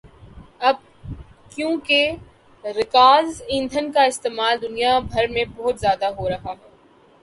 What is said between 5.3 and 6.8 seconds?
میں بہت زیادہ ہورہا ہے